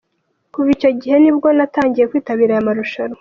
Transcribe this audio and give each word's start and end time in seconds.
Kuva 0.53 0.69
icyo 0.75 0.89
gihe 0.99 1.15
nibwo 1.19 1.47
natangiye 1.57 2.05
kwitabira 2.11 2.51
aya 2.53 2.67
marushanwa. 2.67 3.09